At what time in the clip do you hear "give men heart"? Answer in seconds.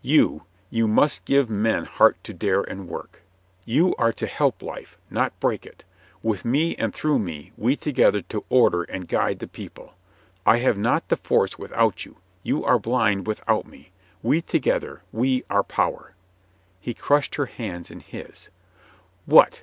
1.26-2.16